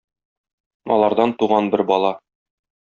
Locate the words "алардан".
0.95-1.37